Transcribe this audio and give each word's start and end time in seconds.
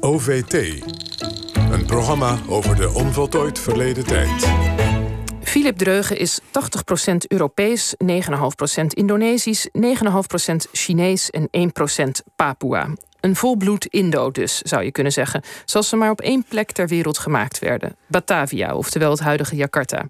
OVT. 0.00 0.54
Een 1.70 1.86
programma 1.86 2.38
over 2.48 2.76
de 2.76 2.92
onvoltooid 2.94 3.58
verleden 3.58 4.04
tijd. 4.04 4.48
Philip 5.42 5.78
Dreugen 5.78 6.18
is 6.18 6.40
80% 6.40 7.14
Europees, 7.28 7.94
9,5% 8.04 8.14
Indonesisch, 8.86 9.68
9,5% 9.72 10.54
Chinees 10.72 11.30
en 11.30 11.48
1% 11.56 12.10
Papua. 12.36 12.88
Een 13.20 13.36
volbloed 13.36 13.86
Indo 13.86 14.30
dus, 14.30 14.58
zou 14.58 14.82
je 14.82 14.92
kunnen 14.92 15.12
zeggen. 15.12 15.42
Zoals 15.64 15.88
ze 15.88 15.96
maar 15.96 16.10
op 16.10 16.20
één 16.20 16.44
plek 16.48 16.72
ter 16.72 16.88
wereld 16.88 17.18
gemaakt 17.18 17.58
werden. 17.58 17.96
Batavia, 18.06 18.74
oftewel 18.74 19.10
het 19.10 19.20
huidige 19.20 19.56
Jakarta. 19.56 20.06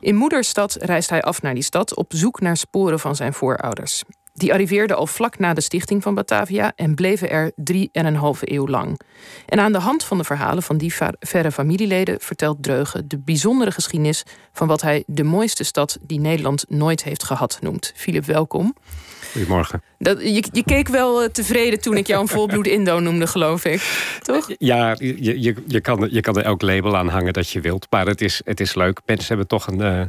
In 0.00 0.14
moederstad 0.14 0.76
reist 0.80 1.10
hij 1.10 1.22
af 1.22 1.42
naar 1.42 1.54
die 1.54 1.62
stad 1.62 1.94
op 1.94 2.12
zoek 2.14 2.40
naar 2.40 2.56
sporen 2.56 3.00
van 3.00 3.16
zijn 3.16 3.32
voorouders. 3.32 4.02
Die 4.36 4.52
arriveerden 4.52 4.96
al 4.96 5.06
vlak 5.06 5.38
na 5.38 5.54
de 5.54 5.60
stichting 5.60 6.02
van 6.02 6.14
Batavia 6.14 6.72
en 6.76 6.94
bleven 6.94 7.30
er 7.30 7.52
drie 7.56 7.88
en 7.92 8.06
een 8.06 8.16
halve 8.16 8.52
eeuw 8.52 8.66
lang. 8.66 9.00
En 9.46 9.60
aan 9.60 9.72
de 9.72 9.78
hand 9.78 10.04
van 10.04 10.18
de 10.18 10.24
verhalen 10.24 10.62
van 10.62 10.76
die 10.76 10.94
verre 11.18 11.52
familieleden 11.52 12.20
vertelt 12.20 12.62
Dreugen 12.62 13.08
de 13.08 13.18
bijzondere 13.18 13.70
geschiedenis 13.70 14.24
van 14.52 14.68
wat 14.68 14.82
hij 14.82 15.04
de 15.06 15.24
mooiste 15.24 15.64
stad 15.64 15.98
die 16.00 16.20
Nederland 16.20 16.64
nooit 16.68 17.04
heeft 17.04 17.24
gehad 17.24 17.58
noemt. 17.60 17.92
Philip, 17.94 18.24
welkom. 18.24 18.74
Goedemorgen. 19.32 19.82
Dat, 20.04 20.20
je, 20.20 20.44
je, 20.52 20.64
keek 20.64 20.88
wel 20.88 21.22
eh, 21.22 21.28
tevreden 21.28 21.80
toen 21.80 21.96
ik 21.96 22.06
jou 22.06 22.22
een 22.22 22.28
volbloed 22.28 22.66
Indo 22.66 23.00
noemde, 23.00 23.26
geloof 23.26 23.64
ik. 23.64 23.82
Toch? 24.22 24.50
Ja, 24.58 24.96
je, 24.98 25.42
je, 25.42 25.54
je, 25.66 25.80
kan, 25.80 26.08
je 26.10 26.20
kan 26.20 26.36
er 26.36 26.44
elk 26.44 26.62
label 26.62 26.96
aan 26.96 27.08
hangen 27.08 27.32
dat 27.32 27.50
je 27.50 27.60
wilt. 27.60 27.86
Maar 27.90 28.06
het 28.06 28.20
is, 28.20 28.40
het 28.44 28.60
is 28.60 28.74
leuk. 28.74 29.00
Mensen 29.06 29.28
hebben 29.28 29.46
toch 29.46 29.66
een, 29.66 29.80
uh, 29.80 30.00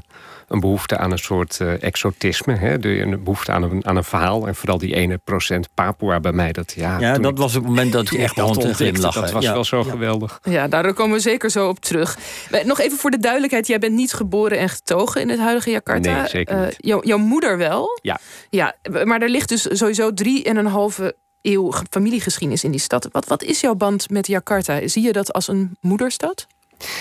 een 0.47 0.59
behoefte 0.59 0.97
aan 0.97 1.11
een 1.11 1.17
soort 1.17 1.59
uh, 1.61 1.83
exotisme. 1.83 2.55
Hè? 2.55 2.79
De, 2.79 2.99
een 2.99 3.23
behoefte 3.23 3.51
aan 3.51 3.63
een, 3.63 3.85
aan 3.85 3.95
een 3.95 4.03
verhaal. 4.03 4.47
En 4.47 4.55
vooral 4.55 4.77
die 4.77 4.95
ene 4.95 5.19
procent 5.23 5.67
Papua 5.73 6.19
bij 6.19 6.31
mij. 6.31 6.51
Dat, 6.51 6.73
ja, 6.75 6.99
ja 6.99 7.17
dat 7.17 7.37
was 7.37 7.53
het 7.53 7.63
moment 7.63 7.91
dat 7.91 8.09
je 8.09 8.17
echt 8.17 8.35
begon 8.35 8.59
te 8.59 8.73
glimlachen. 8.73 9.21
Dat 9.21 9.31
was 9.31 9.43
ja. 9.43 9.53
wel 9.53 9.63
zo 9.63 9.83
geweldig. 9.83 10.39
Ja, 10.43 10.67
daar 10.67 10.93
komen 10.93 11.15
we 11.15 11.21
zeker 11.21 11.49
zo 11.49 11.67
op 11.67 11.79
terug. 11.79 12.17
Nog 12.65 12.79
even 12.79 12.97
voor 12.97 13.11
de 13.11 13.19
duidelijkheid. 13.19 13.67
Jij 13.67 13.79
bent 13.79 13.93
niet 13.93 14.13
geboren 14.13 14.57
en 14.57 14.69
getogen 14.69 15.21
in 15.21 15.29
het 15.29 15.39
huidige 15.39 15.69
Jakarta. 15.69 16.17
Nee, 16.17 16.27
zeker 16.27 16.65
niet. 16.65 16.75
Jou, 16.77 17.07
jouw 17.07 17.17
moeder 17.17 17.57
wel? 17.57 17.99
Ja. 18.01 18.19
ja. 18.49 18.75
Maar 19.03 19.21
er 19.21 19.29
ligt 19.29 19.49
dus 19.49 19.63
sowieso 19.85 20.13
drie 20.13 20.43
en 20.43 20.57
een 20.57 20.65
halve 20.65 21.15
eeuw 21.41 21.71
familiegeschiedenis 21.89 22.63
in 22.63 22.71
die 22.71 22.79
stad. 22.79 23.09
Wat, 23.11 23.27
wat 23.27 23.43
is 23.43 23.61
jouw 23.61 23.75
band 23.75 24.09
met 24.09 24.27
Jakarta? 24.27 24.87
Zie 24.87 25.03
je 25.03 25.11
dat 25.11 25.33
als 25.33 25.47
een 25.47 25.77
moederstad? 25.81 26.47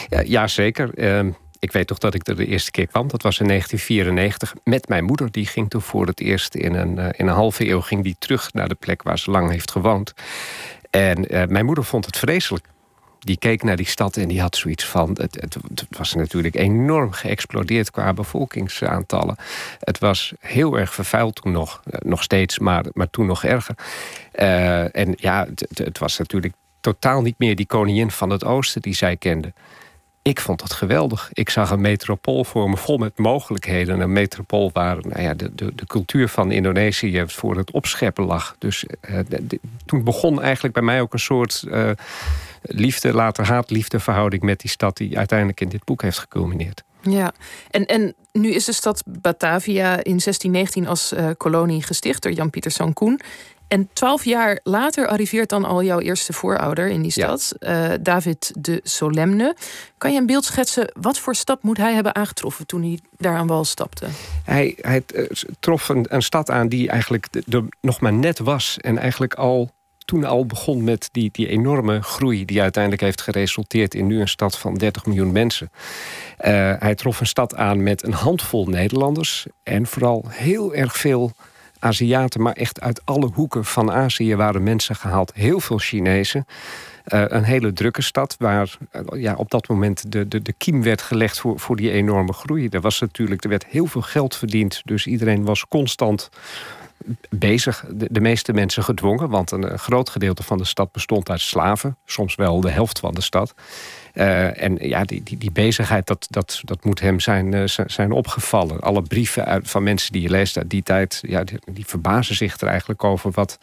Ja, 0.09 0.21
ja 0.21 0.49
zeker. 0.49 0.91
Uh, 0.95 1.33
ik 1.59 1.73
weet 1.73 1.87
toch 1.87 1.99
dat 1.99 2.15
ik 2.15 2.29
er 2.29 2.37
de 2.37 2.47
eerste 2.47 2.71
keer 2.71 2.87
kwam. 2.87 3.09
Dat 3.09 3.23
was 3.23 3.41
in 3.41 3.47
1994 3.47 4.55
met 4.65 4.89
mijn 4.89 5.05
moeder. 5.05 5.31
Die 5.31 5.47
ging 5.47 5.71
toen 5.71 5.83
voor 5.83 6.07
het 6.07 6.21
eerst 6.21 6.55
in 6.55 6.75
een, 6.75 6.97
uh, 6.97 7.09
in 7.13 7.27
een 7.27 7.35
halve 7.35 7.69
eeuw 7.69 7.81
ging 7.81 8.03
die 8.03 8.17
terug 8.19 8.53
naar 8.53 8.69
de 8.69 8.75
plek 8.75 9.03
waar 9.03 9.19
ze 9.19 9.31
lang 9.31 9.51
heeft 9.51 9.71
gewoond. 9.71 10.13
En 10.91 11.35
uh, 11.35 11.45
mijn 11.47 11.65
moeder 11.65 11.85
vond 11.85 12.07
het 12.07 12.17
vreselijk 12.19 12.67
die 13.25 13.39
keek 13.39 13.63
naar 13.63 13.77
die 13.77 13.87
stad 13.87 14.17
en 14.17 14.29
die 14.29 14.41
had 14.41 14.57
zoiets 14.57 14.85
van... 14.85 15.09
Het, 15.09 15.35
het, 15.41 15.57
het, 15.75 15.87
was 15.91 16.15
natuurlijk 16.15 16.55
enorm 16.55 17.13
geëxplodeerd 17.13 17.91
qua 17.91 18.13
bevolkingsaantallen. 18.13 19.37
Het 19.81 19.99
was 19.99 20.33
heel 20.41 20.79
erg 20.79 20.95
vervuild 20.95 21.35
toen 21.35 21.53
nog. 21.53 21.81
Nog 21.99 22.23
steeds, 22.23 22.59
maar, 22.59 22.85
maar 22.93 23.11
toen 23.11 23.27
nog 23.27 23.45
erger. 23.45 23.75
Uh, 24.35 24.97
en 24.97 25.15
ja, 25.17 25.47
het, 25.55 25.79
het 25.79 25.99
was 25.99 26.19
natuurlijk 26.19 26.55
totaal 26.81 27.23
niet 27.23 27.39
meer 27.39 27.57
die 27.57 27.67
koningin 27.67 28.11
van 28.11 28.31
het 28.31 28.45
oosten 28.45 28.83
die 28.83 28.95
zij 28.95 29.17
kende. 29.17 29.53
Ik 30.23 30.41
vond 30.41 30.61
dat 30.61 30.73
geweldig. 30.73 31.31
Ik 31.33 31.51
zag 31.51 31.71
een 31.71 31.81
metropool 31.81 32.45
voor 32.45 32.71
me 32.71 32.77
vol 32.77 32.99
met 32.99 33.19
mogelijkheden. 33.19 34.01
Een 34.01 34.13
metropool 34.13 34.71
waar 34.73 34.97
nou 35.03 35.23
ja, 35.23 35.35
de, 35.35 35.55
de, 35.55 35.87
cultuur 35.87 36.29
van 36.29 36.51
Indonesië 36.51 37.25
voor 37.27 37.57
het 37.57 37.71
opscheppen 37.71 38.25
lag. 38.25 38.57
Dus 38.59 38.85
de, 39.29 39.61
toen 39.87 40.05
begon 40.05 40.43
eigenlijk 40.43 40.75
bij 40.75 40.83
mij 40.83 41.01
ook 41.01 41.13
een 41.13 41.19
soort 41.19 41.65
liefde, 42.67 43.13
later 43.13 43.47
haat-liefde 43.47 44.01
verhouding 44.01 44.43
met 44.43 44.61
die 44.61 44.71
stad 44.71 44.97
die 44.97 45.19
uiteindelijk 45.19 45.61
in 45.61 45.69
dit 45.69 45.85
boek 45.85 46.03
heeft 46.03 46.19
geculmineerd. 46.19 46.83
Ja, 47.01 47.33
en, 47.71 47.87
en 47.87 48.15
nu 48.33 48.51
is 48.51 48.65
de 48.65 48.73
stad 48.73 49.03
Batavia 49.07 49.91
in 49.91 50.19
1619 50.19 50.87
als 50.87 51.13
uh, 51.13 51.31
kolonie 51.37 51.83
gesticht 51.83 52.23
door 52.23 52.33
Jan 52.33 52.51
Pieterszoon 52.51 52.93
Koen. 52.93 53.21
En 53.69 53.89
twaalf 53.93 54.25
jaar 54.25 54.61
later 54.63 55.07
arriveert 55.07 55.49
dan 55.49 55.65
al 55.65 55.83
jouw 55.83 56.01
eerste 56.01 56.33
voorouder 56.33 56.89
in 56.89 57.03
die 57.03 57.11
stad, 57.11 57.55
ja. 57.59 57.93
uh, 57.93 57.99
David 58.01 58.53
de 58.59 58.81
Solemne. 58.83 59.57
Kan 59.99 60.13
je 60.13 60.19
een 60.19 60.27
beeld 60.27 60.45
schetsen, 60.45 60.93
wat 61.01 61.19
voor 61.19 61.35
stap 61.35 61.63
moet 61.63 61.77
hij 61.77 61.95
hebben 61.95 62.15
aangetroffen 62.15 62.67
toen 62.67 62.83
hij 62.83 62.99
daar 63.17 63.37
aan 63.37 63.47
wal 63.47 63.65
stapte? 63.65 64.07
Hij, 64.45 64.77
hij 64.81 65.03
uh, 65.15 65.27
trof 65.61 65.89
een, 65.89 66.07
een, 66.09 66.23
stad 66.23 66.51
aan 66.51 66.69
die 66.69 66.89
eigenlijk 66.89 67.27
de, 67.31 67.43
de, 67.47 67.65
nog 67.81 68.01
maar 68.01 68.13
net 68.13 68.39
was 68.39 68.79
en 68.81 68.99
eigenlijk 68.99 69.35
al 69.35 69.71
toen 70.05 70.25
al 70.25 70.47
begon 70.47 70.85
met 70.85 71.09
die, 71.13 71.29
die 71.33 71.49
enorme 71.49 72.03
groei... 72.03 72.45
die 72.45 72.63
uiteindelijk 72.63 73.03
heeft 73.03 73.21
geresulteerd 73.21 73.95
in 73.95 74.07
nu 74.07 74.21
een 74.21 74.29
stad 74.29 74.59
van 74.59 74.75
30 74.75 75.07
miljoen 75.07 75.33
mensen. 75.33 75.71
Uh, 75.73 76.73
hij 76.79 76.95
trof 76.95 77.21
een 77.21 77.27
stad 77.27 77.55
aan 77.55 77.83
met 77.83 78.03
een 78.03 78.13
handvol 78.13 78.67
Nederlanders... 78.67 79.47
en 79.63 79.87
vooral 79.87 80.25
heel 80.29 80.75
erg 80.75 80.97
veel 80.97 81.33
Aziaten, 81.79 82.43
maar 82.43 82.53
echt 82.53 82.81
uit 82.81 83.01
alle 83.05 83.31
hoeken 83.35 83.65
van 83.65 83.93
Azië 83.93 84.37
waren 84.37 84.63
mensen 84.63 84.97
gehaald. 84.97 85.35
Heel 85.35 85.61
veel 85.61 85.79
Chinezen. 85.79 86.47
Uh, 87.09 87.25
een 87.27 87.45
hele 87.45 87.73
drukke 87.73 88.03
stad 88.03 88.37
waar 88.39 88.77
uh, 88.93 89.23
ja, 89.23 89.35
op 89.35 89.51
dat 89.51 89.69
moment 89.69 90.13
de, 90.13 90.29
de, 90.29 90.43
de 90.43 90.53
kiem 90.53 90.83
werd 90.83 91.03
gelegd 91.03 91.41
voor, 91.41 91.59
voor 91.59 91.77
die 91.77 91.91
enorme 91.91 92.33
groei. 92.33 92.69
Er, 92.69 92.81
was 92.81 93.01
natuurlijk, 93.01 93.45
er 93.45 93.51
werd 93.51 93.67
heel 93.67 93.87
veel 93.87 94.03
geld 94.03 94.37
verdiend, 94.37 94.81
dus 94.85 95.07
iedereen 95.07 95.45
was 95.45 95.67
constant 95.69 96.29
bezig. 97.31 97.85
De, 97.91 98.07
de, 98.11 98.21
meeste 98.21 98.53
mensen 98.53 98.85
gedwongen, 98.85 99.29
want 99.29 99.51
een, 99.51 99.73
een, 99.73 99.79
groot 99.79 100.11
gedeelte 100.11 100.43
van 100.43 100.59
de 100.59 100.65
stad 100.65 100.93
bestond 100.93 101.31
uit 101.31 101.41
slaven. 101.41 101.97
Soms 102.05 102.35
wel 102.35 102.61
de 102.61 102.71
helft 102.71 102.99
van 102.99 103.15
de 103.15 103.23
stad. 103.23 103.55
Uh, 104.15 104.63
en 104.63 104.77
ja, 104.81 105.05
die, 105.05 105.23
die, 105.23 105.39
die 105.39 105.53
bezigheid, 105.53 106.07
dat, 106.07 106.27
dat, 106.31 106.61
dat 106.65 106.85
moet 106.85 107.01
hem 107.01 107.21
zijn, 107.21 107.53
uh, 107.53 107.63
zijn 107.87 108.13
opgevallen. 108.13 108.81
Alle 108.81 109.03
brieven 109.03 109.45
uit, 109.45 109.71
van 109.71 109.83
mensen 109.83 110.13
die 110.13 110.23
je 110.23 110.31
leest 110.31 110.57
uit 110.57 110.71
die 110.71 110.83
tijd... 110.83 111.19
Ja, 111.27 111.45
die, 111.45 111.59
die 111.73 111.87
verbazen 111.87 112.35
zich 112.35 112.61
er 112.61 112.69
eigenlijk 112.69 113.05
over 113.05 113.31
wat... 113.31 113.59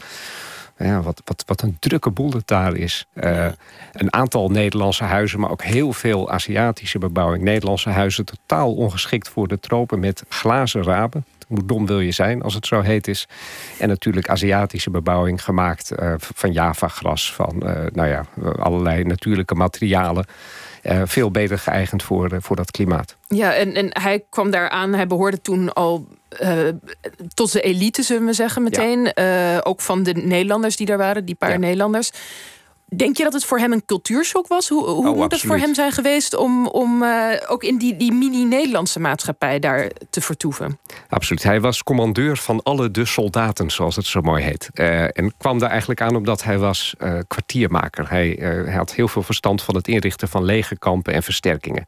Ja, 0.78 1.02
wat, 1.02 1.22
wat, 1.26 1.44
wat 1.46 1.62
een 1.62 1.78
drukke 1.80 2.10
boel 2.10 2.32
het 2.32 2.48
daar 2.48 2.76
is. 2.76 3.06
Uh, 3.14 3.48
een 3.92 4.14
aantal 4.14 4.50
Nederlandse 4.50 5.04
huizen, 5.04 5.40
maar 5.40 5.52
ook 5.52 5.64
heel 5.64 5.94
veel 5.94 6.32
Aziatische 6.32 6.98
bebouwing. 6.98 7.44
Nederlandse 7.44 7.90
huizen 7.90 8.26
totaal 8.26 8.74
ongeschikt 8.74 9.30
voor 9.30 9.48
de 9.48 9.60
tropen 9.60 10.00
met 10.00 10.24
glazen 10.30 10.84
ramen. 10.84 11.26
Hoe 11.52 11.66
dom 11.66 11.86
wil 11.86 12.00
je 12.00 12.12
zijn 12.12 12.42
als 12.42 12.54
het 12.54 12.66
zo 12.66 12.82
heet 12.82 13.08
is. 13.08 13.28
En 13.80 13.88
natuurlijk 13.88 14.30
Aziatische 14.30 14.90
bebouwing 14.90 15.44
gemaakt 15.44 15.92
uh, 16.00 16.14
van 16.18 16.52
Java-gras, 16.52 17.34
van 17.34 17.62
uh, 17.64 17.72
nou 17.92 18.08
ja, 18.08 18.26
allerlei 18.60 19.04
natuurlijke 19.04 19.56
materialen. 19.56 20.26
Uh, 20.84 21.02
veel 21.06 21.32
beter 21.32 21.60
geëigend 21.60 22.04
voor, 22.04 22.38
voor 22.40 22.56
dat 22.56 22.72
klimaat. 22.72 23.16
Ja, 23.28 23.54
en, 23.54 23.74
en 23.74 23.88
hij 23.90 24.24
kwam 24.30 24.52
daar 24.52 24.70
aan. 24.70 24.94
Hij 24.94 25.08
behoorde 25.08 25.42
toen 25.42 25.74
al 25.74 26.08
uh, 26.42 26.68
tot 27.34 27.52
de 27.52 27.62
elite, 27.62 28.04
zullen 28.04 28.26
we 28.26 28.34
zeggen, 28.34 28.64
meteen. 28.64 29.12
Ja. 29.14 29.60
Ook 29.60 29.82
van 29.82 30.04
de 30.04 30.14
Nederlanders 30.14 30.76
die 30.76 30.86
daar 30.86 30.98
waren, 30.98 31.26
die 31.26 31.36
paar 31.36 31.52
ja. 31.52 31.58
Nederlanders. 31.58 32.12
Denk 32.96 33.18
je 33.18 33.24
dat 33.24 33.34
het 33.34 33.46
voor 33.46 33.60
hem 33.60 33.72
een 33.72 33.86
cultuurshock 33.86 34.48
was? 34.48 34.70
Hoe, 34.70 34.90
hoe 34.90 35.10
oh, 35.10 35.16
moet 35.16 35.32
het 35.32 35.42
voor 35.42 35.58
hem 35.58 35.74
zijn 35.74 35.92
geweest 35.92 36.36
om, 36.36 36.68
om 36.68 37.04
uh, 37.04 37.34
ook 37.48 37.64
in 37.64 37.78
die, 37.78 37.98
die 37.98 38.12
mini-Nederlandse 38.14 39.00
maatschappij 39.00 39.60
daar 39.60 39.92
te 40.10 40.22
vertoeven? 40.22 40.80
Absoluut. 41.10 41.44
Hij 41.44 41.62
was 41.62 41.84
commandeur 41.84 42.38
van 42.38 42.64
alle 42.64 42.92
de 42.92 43.06
soldaten, 43.06 43.70
zoals 43.70 43.96
het 43.96 44.06
zo 44.06 44.22
mooi 44.22 44.44
heet. 44.44 44.70
Uh, 44.74 45.04
en 45.04 45.34
kwam 45.38 45.60
daar 45.60 45.70
eigenlijk 45.70 46.02
aan 46.02 46.16
omdat 46.16 46.44
hij 46.44 46.58
was 46.58 46.96
uh, 47.00 47.20
kwartiermaker. 47.28 48.10
Hij, 48.10 48.38
hij 48.40 48.74
had 48.74 48.94
heel 48.94 49.08
veel 49.08 49.24
verstand 49.24 49.62
van 49.62 49.76
het 49.76 49.88
inrichten 49.88 50.28
van 50.28 50.44
legerkampen 50.44 51.14
en 51.14 51.24
versterkingen. 51.24 51.86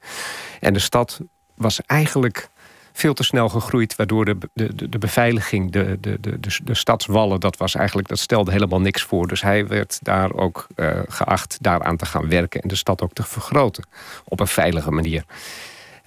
En 0.59 0.73
de 0.73 0.79
stad 0.79 1.19
was 1.55 1.81
eigenlijk 1.85 2.49
veel 2.93 3.13
te 3.13 3.23
snel 3.23 3.49
gegroeid, 3.49 3.95
waardoor 3.95 4.25
de, 4.25 4.37
de, 4.53 4.89
de 4.89 4.97
beveiliging, 4.97 5.71
de, 5.71 5.97
de, 6.01 6.17
de, 6.19 6.39
de, 6.63 6.75
stadswallen, 6.75 7.39
dat 7.39 7.57
was 7.57 7.75
eigenlijk, 7.75 8.07
dat 8.07 8.19
stelde 8.19 8.51
helemaal 8.51 8.81
niks 8.81 9.01
voor. 9.01 9.27
Dus 9.27 9.41
hij 9.41 9.67
werd 9.67 9.99
daar 10.01 10.33
ook 10.33 10.67
uh, 10.75 10.99
geacht 11.07 11.57
daaraan 11.61 11.97
te 11.97 12.05
gaan 12.05 12.29
werken 12.29 12.61
en 12.61 12.67
de 12.67 12.75
stad 12.75 13.01
ook 13.01 13.13
te 13.13 13.23
vergroten 13.23 13.83
op 14.23 14.39
een 14.39 14.47
veilige 14.47 14.91
manier. 14.91 15.23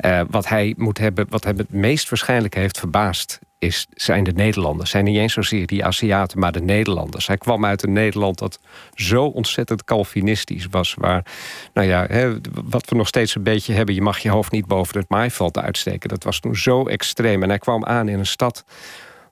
Uh, 0.00 0.20
wat 0.30 0.48
hij 0.48 0.74
moet 0.76 0.98
hebben, 0.98 1.26
wat 1.28 1.44
hem 1.44 1.58
het 1.58 1.72
meest 1.72 2.08
waarschijnlijk 2.08 2.54
heeft 2.54 2.78
verbaasd, 2.78 3.38
is, 3.58 3.86
zijn 3.90 4.24
de 4.24 4.32
Nederlanders. 4.32 4.90
Zijn 4.90 5.04
niet 5.04 5.16
eens 5.16 5.32
zozeer 5.32 5.66
die 5.66 5.84
Aziaten, 5.84 6.38
maar 6.38 6.52
de 6.52 6.62
Nederlanders. 6.62 7.26
Hij 7.26 7.36
kwam 7.36 7.64
uit 7.64 7.82
een 7.82 7.92
Nederland 7.92 8.38
dat 8.38 8.60
zo 8.94 9.24
ontzettend 9.24 9.84
Calvinistisch 9.84 10.66
was. 10.70 10.94
Waar, 10.98 11.24
nou 11.72 11.86
ja, 11.86 12.06
hè, 12.08 12.34
wat 12.64 12.88
we 12.88 12.96
nog 12.96 13.06
steeds 13.08 13.34
een 13.34 13.42
beetje 13.42 13.72
hebben... 13.72 13.94
je 13.94 14.02
mag 14.02 14.18
je 14.18 14.30
hoofd 14.30 14.52
niet 14.52 14.66
boven 14.66 14.98
het 14.98 15.08
maaiveld 15.08 15.58
uitsteken. 15.58 16.08
Dat 16.08 16.24
was 16.24 16.40
toen 16.40 16.56
zo 16.56 16.86
extreem. 16.86 17.42
En 17.42 17.48
hij 17.48 17.58
kwam 17.58 17.84
aan 17.84 18.08
in 18.08 18.18
een 18.18 18.26
stad 18.26 18.64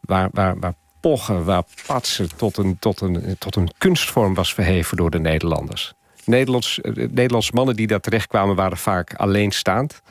waar, 0.00 0.28
waar, 0.32 0.58
waar 0.58 0.74
poggen, 1.00 1.44
waar 1.44 1.64
patsen... 1.86 2.36
Tot 2.36 2.56
een, 2.56 2.78
tot, 2.78 3.00
een, 3.00 3.36
tot 3.38 3.56
een 3.56 3.70
kunstvorm 3.78 4.34
was 4.34 4.54
verheven 4.54 4.96
door 4.96 5.10
de 5.10 5.20
Nederlanders. 5.20 5.92
Nederlands, 6.24 6.78
Nederlandse 6.92 7.52
mannen 7.54 7.76
die 7.76 7.86
daar 7.86 8.00
terechtkwamen 8.00 8.56
waren 8.56 8.78
vaak 8.78 9.14
alleenstaand... 9.14 10.02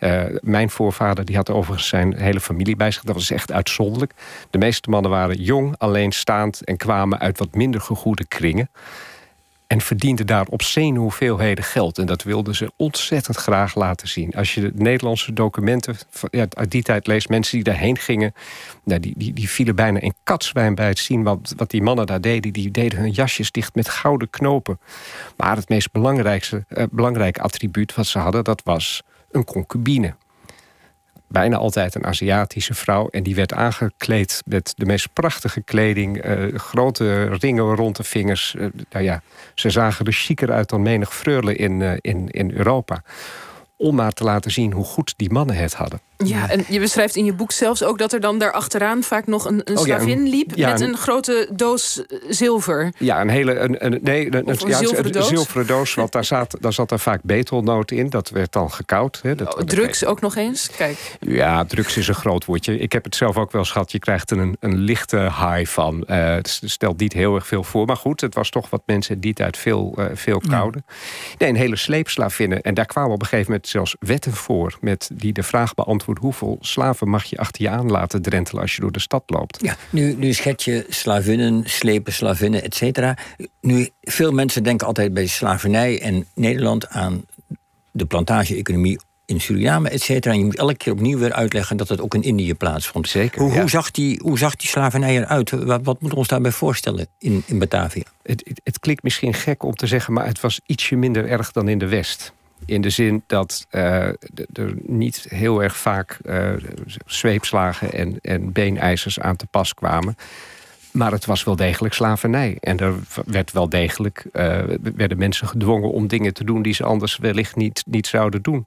Uh, 0.00 0.24
mijn 0.40 0.70
voorvader 0.70 1.24
die 1.24 1.36
had 1.36 1.50
overigens 1.50 1.88
zijn 1.88 2.16
hele 2.16 2.40
familie 2.40 2.76
bij 2.76 2.90
zich. 2.90 3.02
Dat 3.02 3.14
was 3.14 3.30
echt 3.30 3.52
uitzonderlijk. 3.52 4.12
De 4.50 4.58
meeste 4.58 4.90
mannen 4.90 5.10
waren 5.10 5.42
jong, 5.42 5.74
alleenstaand... 5.78 6.64
en 6.64 6.76
kwamen 6.76 7.18
uit 7.18 7.38
wat 7.38 7.54
minder 7.54 7.80
gegoede 7.80 8.26
kringen. 8.26 8.70
En 9.70 9.80
verdiende 9.80 10.24
daar 10.24 10.46
obscene 10.46 10.98
hoeveelheden 10.98 11.64
geld. 11.64 11.98
En 11.98 12.06
dat 12.06 12.22
wilden 12.22 12.54
ze 12.54 12.72
ontzettend 12.76 13.36
graag 13.36 13.74
laten 13.74 14.08
zien. 14.08 14.34
Als 14.34 14.54
je 14.54 14.60
de 14.60 14.72
Nederlandse 14.74 15.32
documenten 15.32 15.96
uit 16.30 16.70
die 16.70 16.82
tijd 16.82 17.06
leest, 17.06 17.28
mensen 17.28 17.54
die 17.54 17.64
daarheen 17.64 17.98
gingen, 17.98 18.34
nou, 18.84 19.00
die, 19.00 19.14
die, 19.16 19.32
die 19.32 19.50
vielen 19.50 19.74
bijna 19.74 20.00
in 20.00 20.14
katswijn 20.24 20.74
bij 20.74 20.86
het 20.86 20.98
zien 20.98 21.22
wat, 21.22 21.54
wat 21.56 21.70
die 21.70 21.82
mannen 21.82 22.06
daar 22.06 22.20
deden. 22.20 22.52
Die 22.52 22.70
deden 22.70 22.98
hun 22.98 23.10
jasjes 23.10 23.50
dicht 23.50 23.74
met 23.74 23.88
gouden 23.88 24.30
knopen. 24.30 24.80
Maar 25.36 25.56
het 25.56 25.68
meest 25.68 25.92
belangrijkste, 25.92 26.64
eh, 26.68 26.84
belangrijke 26.90 27.40
attribuut 27.40 27.94
wat 27.94 28.06
ze 28.06 28.18
hadden, 28.18 28.44
dat 28.44 28.60
was 28.64 29.02
een 29.30 29.44
concubine 29.44 30.14
bijna 31.30 31.56
altijd 31.56 31.94
een 31.94 32.06
Aziatische 32.06 32.74
vrouw. 32.74 33.08
En 33.08 33.22
die 33.22 33.34
werd 33.34 33.52
aangekleed 33.52 34.42
met 34.46 34.72
de 34.76 34.86
meest 34.86 35.12
prachtige 35.12 35.62
kleding. 35.62 36.24
Uh, 36.24 36.58
grote 36.58 37.24
ringen 37.24 37.74
rond 37.74 37.96
de 37.96 38.04
vingers. 38.04 38.54
Uh, 38.58 38.66
nou 38.90 39.04
ja, 39.04 39.22
ze 39.54 39.70
zagen 39.70 40.06
er 40.06 40.12
chiquer 40.12 40.52
uit 40.52 40.68
dan 40.68 40.82
menig 40.82 41.14
freule 41.14 41.56
in, 41.56 41.80
uh, 41.80 41.92
in, 42.00 42.28
in 42.28 42.52
Europa 42.52 43.02
om 43.80 43.94
maar 43.94 44.12
te 44.12 44.24
laten 44.24 44.50
zien 44.50 44.72
hoe 44.72 44.84
goed 44.84 45.14
die 45.16 45.30
mannen 45.30 45.56
het 45.56 45.74
hadden. 45.74 46.00
Ja, 46.16 46.50
en 46.50 46.64
je 46.68 46.80
beschrijft 46.80 47.16
in 47.16 47.24
je 47.24 47.32
boek 47.32 47.52
zelfs 47.52 47.82
ook 47.82 47.98
dat 47.98 48.12
er 48.12 48.20
dan 48.20 48.38
daarachteraan 48.38 49.02
vaak 49.02 49.26
nog 49.26 49.44
een, 49.44 49.60
een 49.64 49.78
oh, 49.78 49.84
slavin 49.84 50.28
liep 50.28 50.56
met 50.56 50.80
een, 50.80 50.96
grote 50.96 51.48
doos 51.52 52.06
eh, 52.06 52.18
zilver. 52.28 52.92
Ja, 52.98 53.20
een 53.20 53.28
hele 53.28 53.58
een, 53.58 53.84
een 53.84 53.98
nee, 54.02 54.26
een, 54.26 54.48
een, 54.48 54.58
ja, 54.66 54.76
zilveren, 54.76 55.12
doos? 55.12 55.28
zilveren 55.28 55.66
doos. 55.66 55.94
Want 55.94 56.12
daar 56.12 56.24
zat, 56.24 56.56
daar 56.60 56.72
zat 56.72 56.90
er 56.90 56.98
vaak 56.98 57.20
betelnoot 57.22 57.90
in. 57.90 58.10
Dat 58.10 58.30
werd 58.30 58.52
dan 58.52 58.72
gekoud. 58.72 59.20
Hè. 59.22 59.34
Dat, 59.34 59.56
oh, 59.56 59.62
drugs 59.62 60.04
ook 60.04 60.20
nog 60.20 60.36
eens? 60.36 60.70
Kijk. 60.76 61.16
Ja, 61.20 61.64
drugs 61.64 61.96
is 61.96 62.08
een 62.08 62.14
groot 62.14 62.44
woordje. 62.44 62.78
Ik 62.78 62.92
heb 62.92 63.04
het 63.04 63.16
zelf 63.16 63.36
ook 63.36 63.52
wel 63.52 63.60
eens 63.60 63.70
gehad. 63.70 63.92
Je 63.92 63.98
krijgt 63.98 64.30
er 64.30 64.38
een, 64.38 64.56
een 64.60 64.76
lichte 64.76 65.16
high 65.16 65.70
van. 65.70 66.04
Uh, 66.06 66.34
het 66.34 66.60
stelt 66.64 66.98
niet 66.98 67.12
heel 67.12 67.34
erg 67.34 67.46
veel 67.46 67.64
voor. 67.64 67.86
Maar 67.86 67.96
goed, 67.96 68.20
het 68.20 68.34
was 68.34 68.50
toch 68.50 68.70
wat 68.70 68.82
mensen 68.86 69.14
in 69.14 69.20
die 69.20 69.34
tijd 69.34 69.56
veel, 69.56 69.94
uh, 69.98 70.04
veel 70.14 70.42
kouden. 70.48 70.84
Nee, 71.38 71.48
een 71.48 71.56
hele 71.56 71.76
sleepslavinnen. 71.76 72.60
En 72.60 72.74
daar 72.74 72.86
kwamen 72.86 73.12
op 73.12 73.20
een 73.20 73.28
gegeven 73.28 73.50
moment 73.50 73.69
zelfs 73.70 73.96
wetten 73.98 74.32
voor... 74.32 74.78
Met 74.80 75.10
die 75.12 75.32
de 75.32 75.42
vraag 75.42 75.74
beantwoord... 75.74 76.18
hoeveel 76.18 76.56
slaven 76.60 77.08
mag 77.08 77.24
je 77.24 77.36
achter 77.36 77.62
je 77.62 77.68
aan 77.68 77.90
laten 77.90 78.22
drentelen... 78.22 78.62
als 78.62 78.74
je 78.74 78.80
door 78.80 78.92
de 78.92 79.00
stad 79.00 79.22
loopt? 79.26 79.58
Ja, 79.62 79.76
nu, 79.90 80.14
nu 80.14 80.32
schet 80.32 80.62
je 80.62 80.86
slavinnen, 80.88 81.62
slepen 81.66 82.12
slavinnen, 82.12 82.62
et 82.62 82.74
cetera. 82.74 83.16
Nu, 83.60 83.88
veel 84.00 84.32
mensen 84.32 84.62
denken 84.62 84.86
altijd 84.86 85.14
bij 85.14 85.26
slavernij 85.26 86.00
en 86.00 86.26
Nederland... 86.34 86.88
aan 86.88 87.24
de 87.90 88.06
plantage-economie 88.06 88.98
in 89.26 89.40
Suriname, 89.40 89.88
et 89.88 90.02
cetera. 90.02 90.32
En 90.32 90.38
je 90.38 90.44
moet 90.44 90.56
elke 90.56 90.76
keer 90.76 90.92
opnieuw 90.92 91.18
weer 91.18 91.32
uitleggen 91.32 91.76
dat 91.76 91.88
het 91.88 92.00
ook 92.00 92.14
in 92.14 92.22
Indië 92.22 92.54
plaatsvond. 92.54 93.08
Zeker. 93.08 93.42
Hoe, 93.42 93.60
hoe, 93.60 93.70
zag, 93.70 93.90
die, 93.90 94.20
hoe 94.22 94.38
zag 94.38 94.56
die 94.56 94.68
slavernij 94.68 95.16
eruit? 95.16 95.50
Wat, 95.50 95.66
wat 95.66 95.84
moeten 95.84 96.08
we 96.08 96.16
ons 96.16 96.28
daarbij 96.28 96.50
voorstellen 96.50 97.06
in, 97.18 97.42
in 97.46 97.58
Batavia? 97.58 98.02
Het, 98.22 98.42
het, 98.44 98.60
het, 98.64 98.78
klinkt 98.78 99.02
misschien 99.02 99.34
gek 99.34 99.62
om 99.62 99.74
te 99.74 99.86
zeggen, 99.86 100.12
maar 100.12 100.26
het 100.26 100.40
was 100.40 100.60
ietsje 100.66 100.96
minder 100.96 101.28
erg 101.28 101.52
dan 101.52 101.68
in 101.68 101.78
de 101.78 101.88
West. 101.88 102.32
In 102.66 102.80
de 102.80 102.90
zin 102.90 103.22
dat 103.26 103.66
uh, 103.70 104.06
er 104.52 104.74
niet 104.82 105.26
heel 105.28 105.62
erg 105.62 105.76
vaak 105.76 106.18
uh, 106.22 106.52
zweepslagen 107.06 107.92
en, 107.92 108.18
en 108.20 108.52
beenijzers 108.52 109.20
aan 109.20 109.36
te 109.36 109.46
pas 109.46 109.74
kwamen. 109.74 110.16
Maar 110.92 111.12
het 111.12 111.26
was 111.26 111.44
wel 111.44 111.56
degelijk 111.56 111.94
slavernij. 111.94 112.56
En 112.60 112.78
er 112.78 112.94
werd 113.26 113.52
wel 113.52 113.68
degelijk, 113.68 114.24
uh, 114.32 114.58
werden 114.96 115.18
mensen 115.18 115.48
gedwongen 115.48 115.90
om 115.90 116.06
dingen 116.06 116.34
te 116.34 116.44
doen 116.44 116.62
die 116.62 116.74
ze 116.74 116.84
anders 116.84 117.16
wellicht 117.16 117.56
niet, 117.56 117.82
niet 117.86 118.06
zouden 118.06 118.42
doen. 118.42 118.66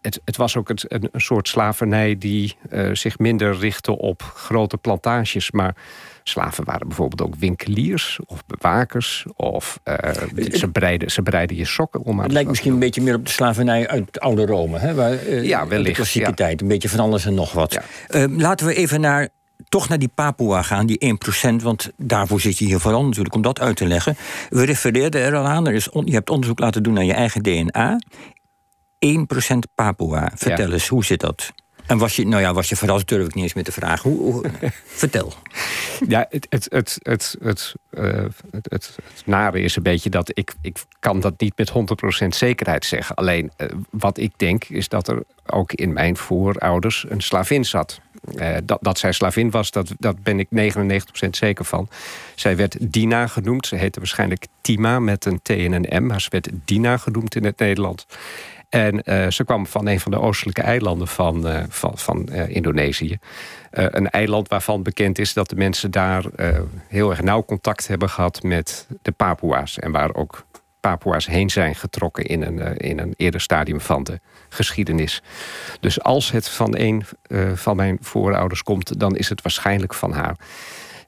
Het, 0.00 0.20
het, 0.24 0.36
was 0.36 0.56
ook 0.56 0.68
het, 0.68 0.84
een, 0.88 1.08
een, 1.12 1.20
soort 1.20 1.48
slavernij 1.48 2.18
die 2.18 2.56
zich 2.92 3.18
minder 3.18 3.58
richtte 3.58 3.98
op 3.98 4.22
grote 4.22 4.76
plantages, 4.76 5.50
maar 5.50 5.74
Slaven 6.24 6.64
waren 6.64 6.88
bijvoorbeeld 6.88 7.22
ook 7.22 7.34
winkeliers 7.38 8.18
of 8.26 8.44
bewakers. 8.46 9.24
Of 9.36 9.80
uh, 9.84 9.94
ze, 10.52 10.68
breiden, 10.68 11.10
ze 11.10 11.22
breiden 11.22 11.56
je 11.56 11.64
sokken 11.64 12.02
om 12.02 12.20
Het 12.20 12.32
lijkt 12.32 12.48
misschien 12.48 12.72
een 12.72 12.78
beetje 12.78 13.02
meer 13.02 13.14
op 13.14 13.24
de 13.24 13.30
slavernij 13.30 13.88
uit 13.88 14.20
oude 14.20 14.46
Rome. 14.46 14.78
Hè? 14.78 14.94
Waar, 14.94 15.30
ja, 15.30 15.66
wellicht. 15.66 15.88
De 15.88 15.92
klassieke 15.92 16.34
tijd. 16.34 16.60
Een 16.60 16.68
beetje 16.68 16.88
van 16.88 17.00
alles 17.00 17.24
en 17.24 17.34
nog 17.34 17.52
wat. 17.52 17.78
Uh, 18.10 18.24
laten 18.38 18.66
we 18.66 18.74
even 18.74 19.00
naar 19.00 19.28
toch 19.68 19.88
naar 19.88 19.98
die 19.98 20.10
Papua 20.14 20.62
gaan, 20.62 20.86
die 20.86 21.16
1%, 21.50 21.62
want 21.62 21.90
daarvoor 21.96 22.40
zit 22.40 22.58
je 22.58 22.64
hier 22.64 22.80
vooral 22.80 23.04
natuurlijk 23.04 23.34
om 23.34 23.42
dat 23.42 23.60
uit 23.60 23.76
te 23.76 23.86
leggen. 23.86 24.16
We 24.48 24.64
refereerden 24.64 25.20
er 25.20 25.34
al 25.34 25.46
aan, 25.46 25.66
er 25.66 25.74
is 25.74 25.88
je 26.04 26.12
hebt 26.12 26.30
onderzoek 26.30 26.58
laten 26.58 26.82
doen 26.82 26.94
naar 26.94 27.04
je 27.04 27.12
eigen 27.12 27.42
DNA. 27.42 27.98
1% 29.06 29.58
Papua. 29.74 30.32
Vertel 30.34 30.72
eens, 30.72 30.88
hoe 30.88 31.04
zit 31.04 31.20
dat? 31.20 31.52
En 31.86 31.98
was 31.98 32.16
je, 32.16 32.26
nou 32.26 32.42
ja, 32.42 32.52
was 32.52 32.68
je 32.68 32.76
verrast, 32.76 33.08
durf 33.08 33.26
ik 33.26 33.34
niet 33.34 33.44
eens 33.44 33.54
meer 33.54 33.64
te 33.64 33.72
vragen. 33.72 34.10
Hoe, 34.10 34.50
vertel. 34.86 35.32
Ja, 36.08 36.26
het, 36.28 36.46
het, 36.48 36.66
het, 36.70 36.98
het, 37.02 37.36
het, 37.40 37.74
uh, 37.90 38.24
het, 38.50 38.68
het, 38.68 38.96
nare 39.24 39.60
is 39.60 39.76
een 39.76 39.82
beetje 39.82 40.10
dat 40.10 40.30
ik, 40.38 40.54
ik 40.60 40.84
kan 40.98 41.20
dat 41.20 41.40
niet 41.40 41.56
met 41.56 41.72
100% 42.24 42.26
zekerheid 42.28 42.84
zeggen. 42.84 43.14
Alleen 43.14 43.50
uh, 43.56 43.68
wat 43.90 44.18
ik 44.18 44.32
denk 44.36 44.64
is 44.64 44.88
dat 44.88 45.08
er 45.08 45.22
ook 45.46 45.72
in 45.72 45.92
mijn 45.92 46.16
voorouders 46.16 47.04
een 47.08 47.20
slavin 47.20 47.64
zat. 47.64 48.00
Uh, 48.34 48.56
dat, 48.64 48.78
dat 48.80 48.98
zij 48.98 49.12
slavin 49.12 49.50
was, 49.50 49.70
dat, 49.70 49.92
dat 49.98 50.22
ben 50.22 50.38
ik 50.38 50.48
99% 51.26 51.28
zeker 51.30 51.64
van. 51.64 51.88
Zij 52.34 52.56
werd 52.56 52.76
Dina 52.92 53.26
genoemd. 53.26 53.66
Ze 53.66 53.76
heette 53.76 53.98
waarschijnlijk 53.98 54.46
Tima 54.60 54.98
met 54.98 55.24
een 55.24 55.42
T 55.42 55.50
en 55.50 55.72
een 55.72 56.02
M. 56.02 56.06
Maar 56.06 56.20
ze 56.20 56.28
werd 56.30 56.48
Dina 56.64 56.96
genoemd 56.96 57.34
in 57.34 57.44
het 57.44 57.58
Nederland. 57.58 58.06
En 58.72 59.02
uh, 59.04 59.30
ze 59.30 59.44
kwam 59.44 59.66
van 59.66 59.86
een 59.86 60.00
van 60.00 60.10
de 60.12 60.20
oostelijke 60.20 60.62
eilanden 60.62 61.08
van, 61.08 61.46
uh, 61.46 61.62
van, 61.68 61.98
van 61.98 62.28
uh, 62.30 62.48
Indonesië. 62.48 63.18
een 63.70 64.10
eiland 64.10 64.48
waarvan 64.48 64.82
bekend 64.82 65.18
is 65.18 65.32
dat 65.32 65.48
de 65.48 65.56
mensen 65.56 65.90
daar 65.90 66.24
heel 66.88 67.10
erg 67.10 67.22
nauw 67.22 67.44
contact 67.44 67.88
hebben 67.88 68.08
gehad 68.08 68.42
met 68.42 68.86
de 69.02 69.12
Papua's. 69.12 69.78
En 69.78 69.92
waar 69.92 70.14
ook 70.14 70.46
Papua's 70.80 71.26
heen 71.26 71.50
zijn 71.50 71.74
getrokken 71.74 72.24
in 72.24 72.42
een, 72.42 72.76
in 72.76 72.98
een 72.98 73.14
eerder 73.16 73.40
stadium 73.40 73.80
van 73.80 74.02
de 74.02 74.20
geschiedenis. 74.48 75.22
Dus 75.80 76.02
als 76.02 76.30
het 76.30 76.48
van 76.48 76.76
een 76.76 77.04
van 77.54 77.76
mijn 77.76 77.98
voorouders 78.00 78.62
komt, 78.62 79.00
dan 79.00 79.16
is 79.16 79.28
het 79.28 79.42
waarschijnlijk 79.42 79.94
van 79.94 80.12
haar. 80.12 80.36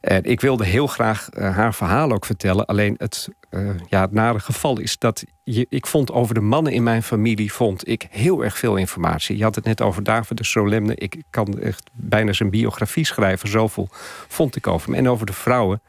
En 0.04 0.24
ik 0.24 0.40
wilde 0.40 0.64
heel 0.64 0.86
graag 0.86 1.28
uh, 1.32 1.56
haar 1.56 1.74
verhaal 1.74 2.12
ook 2.12 2.24
vertellen. 2.24 2.66
Alleen 2.66 2.94
het, 2.98 3.28
uh, 3.50 3.70
ja, 3.88 4.00
het 4.00 4.12
nare 4.12 4.38
geval 4.38 4.78
is 4.78 4.98
dat 4.98 5.24
ik 5.68 5.86
vond 5.86 6.12
over 6.12 6.34
de 6.34 6.40
mannen 6.40 6.72
in 6.72 6.82
mijn 6.82 7.02
familie 7.02 7.52
vond 7.52 7.88
ik 7.88 8.06
heel 8.10 8.44
erg 8.44 8.58
veel 8.58 8.76
informatie. 8.76 9.36
Je 9.36 9.42
had 9.42 9.54
het 9.54 9.64
net 9.64 9.82
over 9.82 10.02
David 10.02 10.36
de 10.36 10.44
Solemne. 10.44 10.94
Ik 10.94 11.22
kan 11.30 11.60
echt 11.60 11.90
bijna 11.92 12.32
zijn 12.32 12.50
biografie 12.50 13.06
schrijven. 13.06 13.48
Zoveel 13.48 13.88
vond 14.28 14.56
ik 14.56 14.66
over 14.66 14.88
hem. 14.88 14.98
En 14.98 15.08
over 15.08 15.26
de 15.26 15.32
vrouwen, 15.32 15.82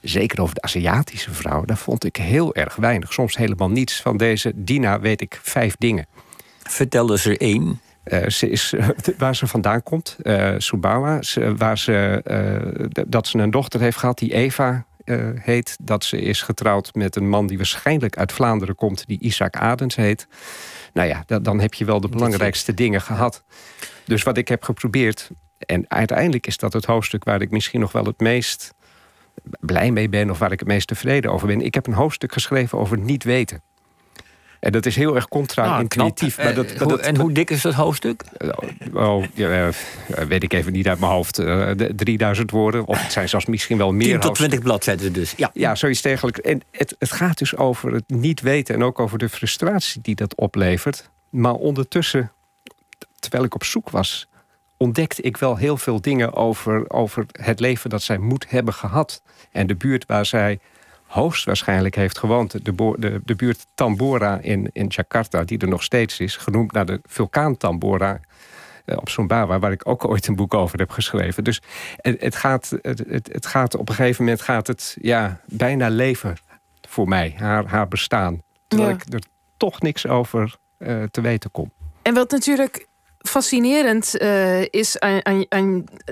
zeker 0.00 0.40
over 0.40 0.54
de 0.54 0.62
Aziatische 0.62 1.34
vrouwen, 1.34 1.66
daar 1.66 1.78
vond 1.78 2.04
ik 2.04 2.16
heel 2.16 2.54
erg 2.54 2.76
weinig. 2.76 3.12
Soms 3.12 3.36
helemaal 3.36 3.70
niets. 3.70 4.00
Van 4.00 4.16
deze 4.16 4.52
Dina 4.54 5.00
weet 5.00 5.20
ik 5.20 5.40
vijf 5.42 5.74
dingen. 5.78 6.06
Vertel 6.58 7.10
eens 7.10 7.24
er 7.24 7.40
één. 7.40 7.80
Uh, 8.04 8.28
ze 8.28 8.50
is, 8.50 8.74
waar 9.18 9.36
ze 9.36 9.46
vandaan 9.46 9.82
komt, 9.82 10.16
uh, 10.22 10.54
Subawa. 10.58 11.22
Ze, 11.22 11.56
waar 11.56 11.78
ze, 11.78 12.22
uh, 12.90 13.04
dat 13.08 13.26
ze 13.26 13.38
een 13.38 13.50
dochter 13.50 13.80
heeft 13.80 13.96
gehad 13.96 14.18
die 14.18 14.34
Eva 14.34 14.84
heet. 15.34 15.76
Dat 15.82 16.04
ze 16.04 16.20
is 16.20 16.42
getrouwd 16.42 16.94
met 16.94 17.16
een 17.16 17.28
man 17.28 17.46
die 17.46 17.56
waarschijnlijk 17.56 18.16
uit 18.18 18.32
Vlaanderen 18.32 18.74
komt, 18.74 19.06
die 19.06 19.20
Isaac 19.20 19.56
Adens 19.56 19.96
heet. 19.96 20.26
Nou 20.92 21.08
ja, 21.08 21.22
dat, 21.26 21.44
dan 21.44 21.60
heb 21.60 21.74
je 21.74 21.84
wel 21.84 22.00
de 22.00 22.08
belangrijkste 22.08 22.74
dingen 22.74 23.00
gehad. 23.00 23.44
Dus 24.04 24.22
wat 24.22 24.36
ik 24.36 24.48
heb 24.48 24.62
geprobeerd, 24.62 25.30
en 25.58 25.84
uiteindelijk 25.88 26.46
is 26.46 26.56
dat 26.56 26.72
het 26.72 26.84
hoofdstuk 26.84 27.24
waar 27.24 27.40
ik 27.40 27.50
misschien 27.50 27.80
nog 27.80 27.92
wel 27.92 28.04
het 28.04 28.20
meest 28.20 28.74
blij 29.60 29.90
mee 29.90 30.08
ben, 30.08 30.30
of 30.30 30.38
waar 30.38 30.52
ik 30.52 30.58
het 30.58 30.68
meest 30.68 30.86
tevreden 30.86 31.32
over 31.32 31.46
ben. 31.46 31.60
Ik 31.60 31.74
heb 31.74 31.86
een 31.86 31.92
hoofdstuk 31.92 32.32
geschreven 32.32 32.78
over 32.78 32.98
niet 32.98 33.24
weten. 33.24 33.62
En 34.60 34.72
dat 34.72 34.86
is 34.86 34.96
heel 34.96 35.14
erg 35.14 35.28
contra-intuïtief. 35.28 36.38
Ah, 36.38 36.54
dat, 36.54 36.98
en 36.98 37.16
hoe 37.16 37.32
dik 37.32 37.50
is 37.50 37.62
dat 37.62 37.74
hoofdstuk? 37.74 38.24
Oh, 38.94 39.24
ja, 39.34 39.68
eh, 39.68 40.24
weet 40.24 40.42
ik 40.42 40.52
even 40.52 40.72
niet 40.72 40.88
uit 40.88 41.00
mijn 41.00 41.12
hoofd. 41.12 41.38
Uh, 41.38 41.70
eh, 41.70 41.90
3000 41.96 42.50
woorden. 42.50 42.86
Of 42.86 43.02
het 43.02 43.12
zijn 43.12 43.28
zelfs 43.28 43.46
misschien 43.46 43.78
wel 43.78 43.92
meer. 43.92 44.08
10 44.08 44.20
tot 44.20 44.34
20 44.34 44.60
bladzijden 44.60 45.12
dus. 45.12 45.34
Ja, 45.36 45.50
ja 45.54 45.74
zoiets 45.74 46.02
dergelijks. 46.02 46.40
En 46.40 46.62
het, 46.70 46.96
het 46.98 47.12
gaat 47.12 47.38
dus 47.38 47.56
over 47.56 47.92
het 47.92 48.08
niet 48.08 48.40
weten. 48.40 48.74
En 48.74 48.84
ook 48.84 48.98
over 48.98 49.18
de 49.18 49.28
frustratie 49.28 50.00
die 50.02 50.14
dat 50.14 50.34
oplevert. 50.34 51.10
Maar 51.30 51.54
ondertussen, 51.54 52.32
terwijl 53.18 53.44
ik 53.44 53.54
op 53.54 53.64
zoek 53.64 53.90
was 53.90 54.28
ontdekte 54.76 55.22
ik 55.22 55.36
wel 55.36 55.56
heel 55.56 55.76
veel 55.76 56.00
dingen 56.00 56.34
over, 56.34 56.90
over 56.90 57.26
het 57.32 57.60
leven 57.60 57.90
dat 57.90 58.02
zij 58.02 58.18
moet 58.18 58.50
hebben 58.50 58.74
gehad. 58.74 59.22
En 59.50 59.66
de 59.66 59.76
buurt 59.76 60.06
waar 60.06 60.26
zij 60.26 60.58
hoogstwaarschijnlijk 61.10 61.94
heeft 61.94 62.18
gewoond. 62.18 62.64
De, 62.64 62.74
de, 62.98 63.20
de 63.24 63.34
buurt 63.34 63.66
Tambora 63.74 64.38
in, 64.38 64.70
in 64.72 64.86
Jakarta, 64.86 65.44
die 65.44 65.58
er 65.58 65.68
nog 65.68 65.82
steeds 65.82 66.20
is, 66.20 66.36
genoemd 66.36 66.72
naar 66.72 66.86
de 66.86 67.00
vulkaan 67.02 67.56
Tambora 67.56 68.20
eh, 68.84 68.96
op 68.96 69.08
Sumbawa, 69.08 69.58
waar 69.58 69.72
ik 69.72 69.88
ook 69.88 70.08
ooit 70.08 70.26
een 70.26 70.36
boek 70.36 70.54
over 70.54 70.78
heb 70.78 70.90
geschreven. 70.90 71.44
Dus 71.44 71.62
het, 71.96 72.20
het, 72.20 72.36
gaat, 72.36 72.72
het, 72.82 73.28
het, 73.32 73.46
gaat 73.46 73.76
op 73.76 73.88
een 73.88 73.94
gegeven 73.94 74.24
moment 74.24 74.42
gaat 74.42 74.66
het 74.66 74.96
ja, 75.00 75.40
bijna 75.46 75.88
leven 75.88 76.36
voor 76.88 77.08
mij, 77.08 77.34
haar, 77.36 77.66
haar 77.66 77.88
bestaan. 77.88 78.42
Terwijl 78.66 78.90
ik 78.90 79.12
er 79.12 79.22
toch 79.56 79.80
niks 79.80 80.06
over 80.06 80.56
uh, 80.78 81.02
te 81.02 81.20
weten 81.20 81.50
kom. 81.50 81.72
En 82.02 82.14
wat 82.14 82.30
natuurlijk 82.30 82.86
fascinerend 83.22 84.22
uh, 84.22 84.60
is 84.60 84.98
aan, 84.98 85.26
aan, 85.26 85.44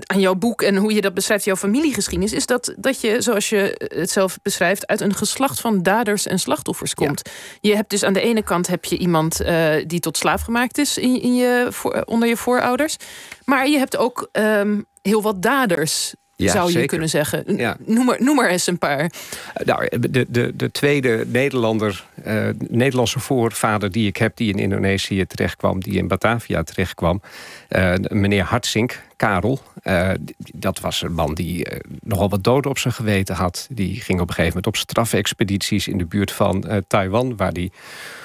aan, 0.06 0.20
jouw 0.20 0.34
boek 0.34 0.62
en 0.62 0.76
hoe 0.76 0.94
je 0.94 1.00
dat 1.00 1.14
beschrijft, 1.14 1.44
jouw 1.44 1.56
familiegeschiedenis, 1.56 2.32
is 2.32 2.46
dat, 2.46 2.74
dat 2.76 3.00
je, 3.00 3.22
zoals 3.22 3.48
je 3.48 3.88
het 3.94 4.10
zelf 4.10 4.38
beschrijft, 4.42 4.86
uit 4.86 5.00
een 5.00 5.14
geslacht 5.14 5.60
van 5.60 5.82
daders 5.82 6.26
en 6.26 6.38
slachtoffers 6.38 6.94
komt. 6.94 7.22
Je 7.60 7.74
hebt 7.74 7.90
dus 7.90 8.04
aan 8.04 8.12
de 8.12 8.20
ene 8.20 8.42
kant 8.42 8.66
heb 8.66 8.84
je 8.84 8.98
iemand 8.98 9.40
uh, 9.40 9.74
die 9.86 10.00
tot 10.00 10.16
slaaf 10.16 10.42
gemaakt 10.42 10.78
is 10.78 10.98
in, 10.98 11.22
in 11.22 11.34
je, 11.34 11.66
voor, 11.70 12.02
onder 12.04 12.28
je 12.28 12.36
voorouders. 12.36 12.96
Maar 13.44 13.68
je 13.68 13.78
hebt 13.78 13.96
ook 13.96 14.28
um, 14.32 14.86
heel 15.02 15.22
wat 15.22 15.42
daders 15.42 16.14
ja, 16.44 16.52
zou 16.52 16.72
je 16.72 16.86
kunnen 16.86 17.08
zeggen. 17.08 17.56
Ja. 17.56 17.76
Noem, 17.86 18.04
maar, 18.04 18.22
noem 18.22 18.44
eens 18.44 18.66
een 18.66 18.78
paar. 18.78 18.98
Eh, 18.98 19.66
nou, 19.66 19.88
de, 20.10 20.26
de, 20.28 20.56
de 20.56 20.70
tweede 20.70 21.24
Nederlander, 21.26 22.04
uh, 22.26 22.48
Nederlandse 22.68 23.20
voorvader 23.20 23.92
die 23.92 24.06
ik 24.06 24.16
heb... 24.16 24.36
die 24.36 24.52
in 24.52 24.58
Indonesië 24.58 25.26
terechtkwam, 25.26 25.80
die 25.80 25.98
in 25.98 26.08
Batavia 26.08 26.62
terechtkwam... 26.62 27.22
Uh, 27.68 27.94
meneer 28.08 28.44
Hartsink, 28.44 29.02
Karel. 29.16 29.60
Uh, 29.84 30.10
dat 30.54 30.80
was 30.80 31.02
een 31.02 31.12
man 31.12 31.34
die 31.34 31.66
nogal 32.00 32.28
wat 32.28 32.44
doden 32.44 32.70
op 32.70 32.78
zijn 32.78 32.94
geweten 32.94 33.34
had. 33.34 33.66
Die 33.70 34.00
ging 34.00 34.20
op 34.20 34.28
een 34.28 34.34
gegeven 34.34 34.56
moment 34.56 34.66
op 34.66 34.76
strafexpedities... 34.76 35.88
in 35.88 35.98
de 35.98 36.06
buurt 36.06 36.32
van 36.32 36.84
Taiwan, 36.86 37.36
waar 37.36 37.52
hij 37.52 37.70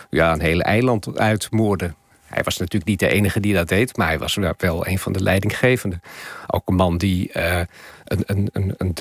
ja, 0.09 0.33
een 0.33 0.41
hele 0.41 0.63
eiland 0.63 1.17
uitmoorde. 1.19 1.93
Hij 2.33 2.43
was 2.43 2.57
natuurlijk 2.57 2.89
niet 2.89 2.99
de 2.99 3.07
enige 3.07 3.39
die 3.39 3.53
dat 3.53 3.67
deed, 3.67 3.97
maar 3.97 4.07
hij 4.07 4.19
was 4.19 4.37
wel 4.61 4.87
een 4.87 4.99
van 4.99 5.13
de 5.13 5.21
leidinggevenden. 5.23 6.01
Ook 6.47 6.67
een 6.69 6.75
man 6.75 6.97
die 6.97 7.31
uh, 7.33 7.61
een, 8.03 8.49
een, 8.53 8.73
een, 8.77 8.93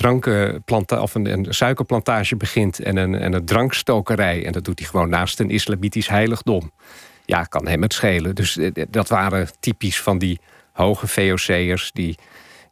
of 1.01 1.15
een, 1.15 1.25
een, 1.25 1.45
suikerplantage 1.49 2.35
begint 2.35 2.79
en 2.79 2.97
een, 2.97 3.15
en 3.15 3.33
een 3.33 3.45
drankstokerij. 3.45 4.45
En 4.45 4.51
dat 4.51 4.65
doet 4.65 4.79
hij 4.79 4.87
gewoon 4.87 5.09
naast 5.09 5.39
een 5.39 5.49
islamitisch 5.49 6.07
heiligdom. 6.07 6.71
Ja, 7.25 7.43
kan 7.43 7.67
hem 7.67 7.81
het 7.81 7.93
schelen. 7.93 8.35
Dus 8.35 8.57
eh, 8.57 8.71
dat 8.89 9.09
waren 9.09 9.47
typisch 9.59 10.01
van 10.01 10.17
die 10.17 10.39
hoge 10.71 11.07
VOC'ers 11.07 11.91
die 11.93 12.17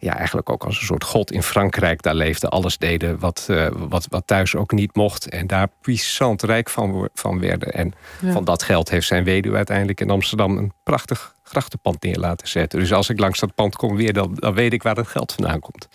ja, 0.01 0.17
eigenlijk 0.17 0.49
ook 0.49 0.63
als 0.63 0.79
een 0.79 0.85
soort 0.85 1.03
god 1.03 1.31
in 1.31 1.43
Frankrijk 1.43 2.01
daar 2.01 2.15
leefde. 2.15 2.49
Alles 2.49 2.77
deden 2.77 3.19
wat, 3.19 3.47
uh, 3.49 3.67
wat, 3.75 4.07
wat 4.09 4.27
thuis 4.27 4.55
ook 4.55 4.71
niet 4.71 4.95
mocht. 4.95 5.29
En 5.29 5.47
daar 5.47 5.67
puissant 5.81 6.43
rijk 6.43 6.69
van, 6.69 7.09
van 7.13 7.39
werden. 7.39 7.73
En 7.73 7.93
van 8.31 8.43
dat 8.43 8.63
geld 8.63 8.89
heeft 8.89 9.07
zijn 9.07 9.23
weduwe 9.23 9.55
uiteindelijk 9.55 10.01
in 10.01 10.09
Amsterdam 10.09 10.57
een 10.57 10.73
prachtig 10.83 11.35
grachtenpand 11.51 12.03
neer 12.03 12.17
laten 12.17 12.47
zetten. 12.47 12.79
Dus 12.79 12.93
als 12.93 13.09
ik 13.09 13.19
langs 13.19 13.39
dat 13.39 13.55
pand 13.55 13.75
kom 13.75 13.95
weer, 13.95 14.13
dan, 14.13 14.35
dan 14.35 14.53
weet 14.53 14.73
ik 14.73 14.83
waar 14.83 14.95
het 14.95 15.07
geld 15.07 15.33
vandaan 15.33 15.59
komt. 15.59 15.87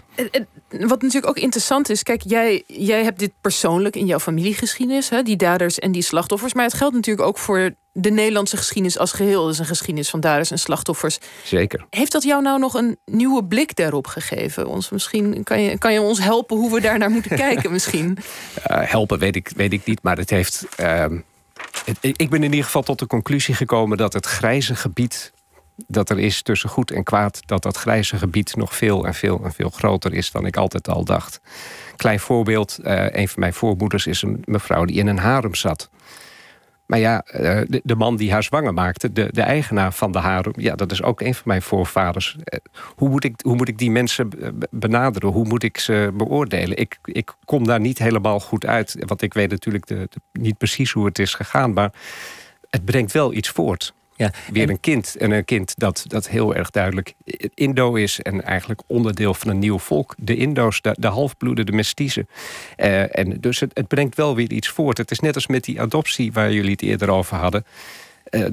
Wat 0.68 1.02
natuurlijk 1.02 1.26
ook 1.26 1.38
interessant 1.38 1.90
is, 1.90 2.02
kijk, 2.02 2.22
jij, 2.26 2.62
jij 2.66 3.04
hebt 3.04 3.18
dit 3.18 3.32
persoonlijk 3.40 3.96
in 3.96 4.06
jouw 4.06 4.18
familiegeschiedenis, 4.18 5.08
hè, 5.08 5.22
die 5.22 5.36
daders 5.36 5.78
en 5.78 5.92
die 5.92 6.02
slachtoffers. 6.02 6.54
Maar 6.54 6.64
het 6.64 6.75
geldt 6.75 6.94
natuurlijk 6.94 7.26
ook 7.26 7.38
voor 7.38 7.75
de 7.92 8.10
Nederlandse 8.10 8.56
geschiedenis 8.56 8.98
als 8.98 9.12
geheel. 9.12 9.42
Dat 9.42 9.52
is 9.52 9.58
een 9.58 9.66
geschiedenis 9.66 10.10
van 10.10 10.20
daders 10.20 10.50
en 10.50 10.58
slachtoffers. 10.58 11.18
Zeker. 11.44 11.86
Heeft 11.90 12.12
dat 12.12 12.22
jou 12.22 12.42
nou 12.42 12.58
nog 12.58 12.75
een 12.75 12.98
nieuwe 13.04 13.44
blik 13.44 13.76
daarop 13.76 14.06
gegeven? 14.06 14.66
Ons, 14.66 14.90
misschien 14.90 15.42
kan 15.44 15.60
je, 15.60 15.78
kan 15.78 15.92
je 15.92 16.00
ons 16.00 16.18
helpen 16.18 16.56
hoe 16.56 16.72
we 16.72 16.80
daar 16.80 16.98
naar 16.98 17.10
moeten 17.10 17.36
kijken, 17.46 17.72
misschien? 17.72 18.18
Uh, 18.70 18.78
helpen 18.82 19.18
weet 19.18 19.36
ik, 19.36 19.52
weet 19.56 19.72
ik 19.72 19.84
niet, 19.84 20.02
maar 20.02 20.16
het 20.16 20.30
heeft. 20.30 20.66
Uh, 20.80 21.04
het, 21.84 21.98
ik 22.00 22.30
ben 22.30 22.42
in 22.42 22.50
ieder 22.50 22.64
geval 22.64 22.82
tot 22.82 22.98
de 22.98 23.06
conclusie 23.06 23.54
gekomen 23.54 23.96
dat 23.96 24.12
het 24.12 24.26
grijze 24.26 24.75
gebied 24.75 25.32
dat 25.87 26.11
er 26.11 26.18
is 26.18 26.42
tussen 26.42 26.68
goed 26.68 26.90
en 26.90 27.04
kwaad, 27.04 27.40
dat 27.47 27.62
dat 27.62 27.76
grijze 27.76 28.16
gebied 28.16 28.56
nog 28.56 28.76
veel 28.76 29.06
en 29.06 29.14
veel 29.14 29.45
en 29.45 29.52
veel 29.52 29.71
groter 29.71 30.14
is 30.14 30.30
dan 30.30 30.47
ik 30.47 30.56
altijd 30.56 30.88
al 30.88 31.04
dacht. 31.04 31.40
Klein 31.97 32.21
voorbeeld: 32.21 32.78
uh, 32.83 33.06
een 33.11 33.28
van 33.28 33.40
mijn 33.40 33.54
voormoeders 33.54 34.06
is 34.06 34.23
een 34.23 34.42
mevrouw 34.45 34.85
die 34.85 34.97
in 34.97 35.06
een 35.06 35.18
harem 35.18 35.54
zat. 35.54 35.90
Maar 36.87 36.99
ja, 36.99 37.23
eh, 37.23 37.61
de, 37.68 37.80
de, 37.85 37.95
man 37.95 38.16
die 38.16 38.33
haar 38.33 38.42
zwanger 38.42 38.75
maakte, 38.75 39.12
de, 39.12 39.28
de 39.30 39.42
eigenaar 39.42 39.92
van 39.92 40.12
de 40.12 40.18
harem, 40.18 40.52
ja, 40.56 40.75
dat 40.75 40.92
is 40.92 41.02
ook 41.02 41.21
een 41.21 41.35
van 41.35 41.42
mijn 41.45 41.62
voorvaders. 41.62 42.37
Eh, 42.45 42.59
hoe 42.97 43.09
moet 43.09 43.25
ik, 43.25 43.35
hoe 43.42 43.56
moet 43.56 43.68
ik 43.68 43.78
die 43.78 43.90
mensen 43.90 44.28
benaderen? 44.71 45.30
Hoe 45.30 45.45
moet 45.45 45.62
ik 45.62 45.78
ze 45.78 46.11
beoordelen? 46.14 46.76
Ik, 46.76 46.99
ik 47.04 47.35
kom 47.45 47.66
daar 47.66 47.80
niet 47.80 47.99
helemaal 47.99 48.40
goed 48.40 48.66
uit, 48.66 48.97
want 48.99 49.23
ik 49.23 49.35
weet 49.35 49.50
natuurlijk 49.50 49.87
de, 49.87 50.09
niet 50.33 50.59
precies 50.59 50.92
hoe 50.92 51.06
het 51.06 51.18
is 51.18 51.35
gegaan, 51.35 51.73
maar 51.73 51.92
het 52.71 52.85
brengt 52.85 53.12
wel 53.12 53.33
iets 53.33 53.49
voort. 53.49 53.95
Ja, 54.16 54.30
Weer 54.52 54.70
een 54.70 54.80
kind. 54.80 55.16
En 55.16 55.30
een 55.30 55.44
kind 55.44 55.73
dat, 55.76 56.04
dat 56.06 56.28
heel 56.28 56.54
erg 56.54 56.70
duidelijk 56.70 57.14
Indo 57.54 57.94
is. 57.94 58.20
En 58.20 58.42
eigenlijk 58.42 58.82
onderdeel 58.87 59.35
van 59.35 59.50
een 59.50 59.58
nieuw 59.58 59.78
volk. 59.78 60.14
De 60.18 60.37
Indo's, 60.37 60.80
de, 60.80 60.96
de 60.99 61.06
halfbloeden, 61.06 61.66
de 61.66 61.73
mestiezen. 61.73 62.28
Uh, 62.76 63.18
en 63.18 63.40
dus 63.40 63.61
het, 63.61 63.70
het, 63.75 63.88
brengt 63.88 64.16
wel 64.16 64.35
weer 64.35 64.50
iets 64.50 64.68
voort. 64.68 64.99
Het 64.99 65.11
is 65.11 65.20
net 65.20 65.35
als 65.35 65.46
met 65.46 65.64
die 65.64 65.80
adoptie 65.80 66.32
waar 66.32 66.52
jullie 66.52 66.70
het 66.70 66.82
eerder 66.82 67.11
over 67.11 67.37
hadden. 67.37 67.64
Uh, 68.30 68.44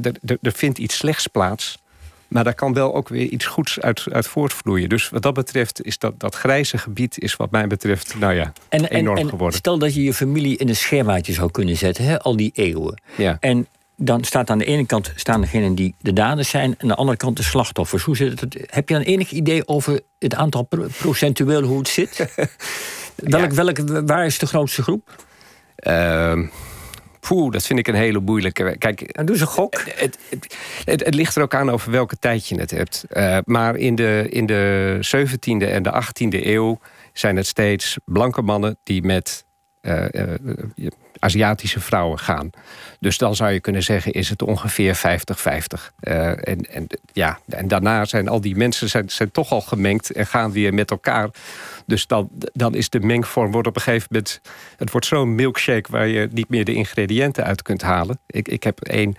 er 0.42 0.52
vindt 0.52 0.78
iets 0.78 0.98
slechts 0.98 1.28
plaats. 1.28 1.82
Maar 2.28 2.44
daar 2.44 2.56
kan 2.56 2.74
wel 2.74 2.96
ook 2.96 3.10
weer 3.10 3.28
iets 3.28 3.46
goeds 3.46 3.80
uit, 3.80 4.06
uit 4.12 4.28
voortvloeien. 4.28 4.90
Dus 4.90 5.10
wat 5.10 5.22
dat 5.22 5.34
betreft 5.34 5.86
is 5.86 5.98
dat, 5.98 6.20
dat 6.20 6.36
grijze 6.36 6.78
gebied... 6.78 7.20
is 7.20 7.36
wat 7.36 7.52
mij 7.52 7.68
betreft 7.68 8.16
nou 8.20 8.34
ja, 8.34 8.54
en, 8.70 8.86
enorm 8.86 9.18
en, 9.18 9.24
en 9.24 9.30
geworden. 9.30 9.58
Stel 9.58 9.78
dat 9.78 9.96
je 9.96 10.04
je 10.04 10.14
familie 10.14 10.58
in 10.58 10.70
een 10.70 10.76
schemaatje 10.76 11.34
zou 11.34 11.52
kunnen 11.52 11.78
zetten... 11.78 12.04
Hè, 12.04 12.20
al 12.20 12.36
die 12.36 12.52
eeuwen. 12.54 13.02
Ja. 13.18 13.38
En 13.40 13.68
dan 14.04 14.24
staat 14.24 14.50
aan 14.50 14.58
de 14.58 14.66
ene 14.66 14.86
kant 14.86 15.12
staan 15.16 15.42
degenen 15.42 15.76
die 15.76 15.96
de 16.00 16.14
daders 16.14 16.50
zijn, 16.50 16.72
en 16.72 16.82
aan 16.82 16.88
de 16.88 16.96
andere 16.96 17.18
kant 17.18 17.38
de 17.38 17.44
slachtoffers. 17.44 18.04
Hoe 18.04 18.16
zit 18.16 18.40
het? 18.40 18.66
Heb 18.70 18.90
je 18.90 18.96
een 18.96 19.02
enig 19.02 19.32
idee 19.32 19.68
over 19.68 20.02
het 20.20 20.36
aantal 20.36 20.68
procentueel 20.98 21.64
hoe 21.64 21.78
het 21.78 21.88
zit? 21.88 22.26
Welk, 23.16 23.52
welk, 23.52 23.78
waar 24.06 24.26
is 24.26 24.38
de 24.38 24.46
grootste 24.46 24.84
groep? 24.84 25.26
Uh, 25.88 26.48
Poeh, 27.28 27.52
dat 27.52 27.66
vind 27.66 27.80
ik 27.80 27.88
een 27.88 27.96
hele 27.96 28.20
moeilijke. 28.20 28.76
Kijk, 28.78 29.16
nou, 29.16 29.28
doe 29.28 29.38
ze 29.38 29.46
gok. 29.46 29.82
Het, 29.96 30.18
het, 30.86 31.06
het, 31.06 31.14
ligt 31.14 31.36
er 31.36 31.42
ook 31.42 31.54
aan 31.54 31.72
over 31.72 31.92
welke 31.92 32.18
tijd 32.20 32.48
je 32.48 32.60
het 32.60 32.72
hebt. 32.72 33.06
Uh, 33.10 33.38
maar 33.46 33.76
in 33.76 33.96
de, 33.96 34.28
in 34.30 34.46
de 34.46 34.98
17e 35.18 35.68
en 35.68 35.84
de 35.84 36.04
18e 36.04 36.46
eeuw 36.46 36.80
zijn 37.14 37.36
het 37.36 37.48
steeds 37.48 37.98
blanke 38.06 38.42
mannen 38.42 38.78
die 38.84 39.04
met 39.04 39.46
uh, 39.84 40.06
uh, 40.76 40.90
Aziatische 41.20 41.80
vrouwen 41.80 42.20
gaan. 42.20 42.50
Dus 43.00 43.18
dan 43.18 43.36
zou 43.36 43.52
je 43.52 43.60
kunnen 43.60 43.84
zeggen, 43.84 44.12
is 44.12 44.30
het 44.30 44.42
ongeveer 44.42 44.98
50-50. 44.98 45.02
Uh, 46.02 46.28
en, 46.28 46.62
en, 46.70 46.88
ja, 47.14 47.40
en 47.50 47.68
daarna 47.68 48.06
zijn 48.06 48.28
al 48.28 48.42
die 48.42 48.56
mensen 48.56 48.90
zijn, 48.90 49.10
zijn 49.10 49.32
toch 49.32 49.52
al 49.52 49.62
gemengd 49.62 50.12
en 50.12 50.28
gaan 50.28 50.52
weer 50.52 50.74
met 50.74 50.92
elkaar. 50.92 51.30
Dus 51.86 52.08
dan, 52.08 52.30
dan 52.54 52.76
is 52.76 52.90
de 52.90 53.00
mengvorm 53.00 53.52
wordt 53.52 53.68
op 53.68 53.76
een 53.76 53.82
gegeven 53.82 54.08
moment. 54.10 54.42
Het 54.78 54.92
wordt 54.92 55.08
zo'n 55.08 55.36
milkshake 55.36 55.92
waar 55.92 56.08
je 56.08 56.28
niet 56.32 56.50
meer 56.50 56.66
de 56.66 56.74
ingrediënten 56.74 57.44
uit 57.44 57.62
kunt 57.62 57.82
halen. 57.82 58.20
Ik, 58.28 58.48
ik 58.48 58.64
heb 58.64 58.80
één 58.82 59.16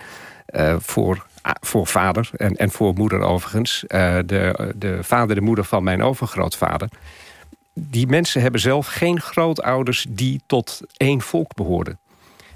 voor 0.79 1.27
voor 1.61 1.87
vader 1.87 2.31
en, 2.37 2.57
en 2.57 2.71
voor 2.71 2.95
moeder 2.95 3.21
overigens. 3.21 3.85
De, 3.89 4.73
de 4.77 4.99
vader, 5.03 5.35
de 5.35 5.41
moeder 5.41 5.65
van 5.65 5.85
mijn 5.85 6.03
overgrootvader 6.03 6.89
die 7.75 8.07
mensen 8.07 8.41
hebben 8.41 8.61
zelf 8.61 8.87
geen 8.87 9.21
grootouders 9.21 10.07
die 10.09 10.41
tot 10.47 10.81
één 10.97 11.21
volk 11.21 11.55
behoorden. 11.55 11.99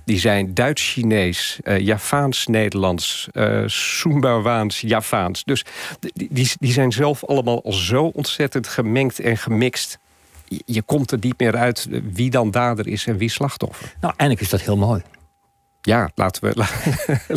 Die 0.05 0.19
zijn 0.19 0.55
Duits-Chinees, 0.55 1.59
uh, 1.63 1.79
Javaans-Nederlands, 1.79 3.29
uh, 3.33 3.63
Sumbawaans, 3.67 4.81
Javaans. 4.81 5.45
Dus 5.45 5.65
die, 6.01 6.29
die, 6.31 6.51
die 6.59 6.73
zijn 6.73 6.93
zelf 6.93 7.25
allemaal 7.25 7.65
al 7.65 7.73
zo 7.73 8.05
ontzettend 8.05 8.69
gemengd 8.69 9.21
en 9.21 9.37
gemixt. 9.37 9.99
Je 10.65 10.83
komt 10.83 11.11
er 11.11 11.19
niet 11.21 11.39
meer 11.39 11.57
uit 11.57 11.89
wie 12.13 12.31
dan 12.31 12.51
dader 12.51 12.87
is 12.87 13.07
en 13.07 13.17
wie 13.17 13.31
slachtoffer. 13.31 13.95
Nou, 14.01 14.15
eigenlijk 14.17 14.41
is 14.41 14.49
dat 14.49 14.61
heel 14.61 14.77
mooi 14.77 15.03
ja, 15.89 16.11
laten 16.15 16.43
we, 16.43 16.55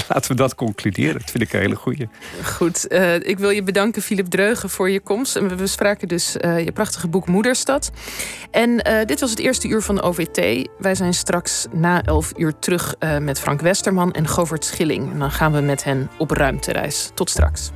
laten 0.09 0.31
we 0.31 0.33
dat 0.33 0.55
concluderen. 0.55 1.19
Dat 1.19 1.31
vind 1.31 1.43
ik 1.43 1.53
een 1.53 1.59
hele 1.59 1.75
goeie. 1.75 2.09
Goed, 2.43 2.85
uh, 2.89 3.15
ik 3.15 3.39
wil 3.39 3.49
je 3.49 3.63
bedanken, 3.63 4.01
Philip 4.01 4.25
Dreugen, 4.25 4.69
voor 4.69 4.89
je 4.89 4.99
komst. 4.99 5.35
En 5.35 5.47
we 5.47 5.55
bespraken 5.55 6.07
dus 6.07 6.35
uh, 6.41 6.63
je 6.63 6.71
prachtige 6.71 7.07
boek 7.07 7.27
Moederstad. 7.27 7.91
En 8.51 8.69
uh, 8.69 9.05
dit 9.05 9.19
was 9.19 9.29
het 9.29 9.39
eerste 9.39 9.67
uur 9.67 9.81
van 9.81 10.01
OVT. 10.01 10.69
Wij 10.77 10.95
zijn 10.95 11.13
straks 11.13 11.65
na 11.71 12.03
elf 12.03 12.33
uur 12.37 12.59
terug 12.59 12.95
met 13.19 13.39
Frank 13.39 13.61
Westerman 13.61 14.11
en 14.11 14.27
Govert 14.27 14.65
Schilling. 14.65 15.11
En 15.11 15.19
dan 15.19 15.31
gaan 15.31 15.51
we 15.51 15.61
met 15.61 15.83
hen 15.83 16.09
op 16.17 16.31
ruimtereis. 16.31 17.11
Tot 17.13 17.29
straks. 17.29 17.71